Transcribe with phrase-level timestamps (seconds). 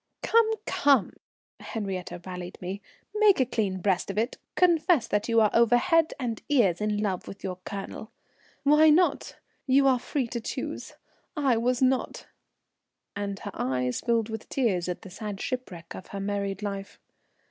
[0.23, 1.13] "Come, come,"
[1.59, 2.81] Henriette rallied me.
[3.13, 4.39] "Make a clean breast of it.
[4.55, 8.09] Confess that you are over head and ears in love with your Colonel.
[8.63, 9.35] Why not?
[9.67, 10.93] You are free to choose,
[11.37, 12.25] I was not,"
[13.15, 16.99] and her eyes filled with tears at the sad shipwreck of her married life.